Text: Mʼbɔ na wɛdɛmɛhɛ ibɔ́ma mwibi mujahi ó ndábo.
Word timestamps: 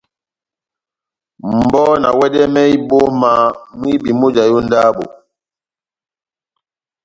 Mʼbɔ 1.51 1.83
na 2.01 2.09
wɛdɛmɛhɛ 2.19 2.69
ibɔ́ma 2.77 3.29
mwibi 3.77 4.09
mujahi 4.19 4.51
ó 4.59 4.61
ndábo. 4.67 5.05